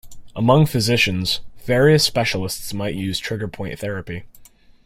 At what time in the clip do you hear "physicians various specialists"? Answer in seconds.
0.65-2.73